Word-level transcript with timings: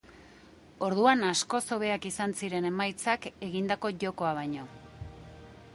Orduan 0.87 1.21
askoz 1.31 1.61
hobeak 1.75 2.07
izan 2.11 2.33
ziren 2.41 2.67
emaitzak 2.71 3.29
egindako 3.49 3.95
jokoa 4.05 4.33
baino. 4.41 4.65